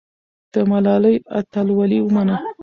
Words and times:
د 0.51 0.53
ملالۍ 0.71 1.15
اتلولي 1.39 1.99
ومنه. 2.03 2.37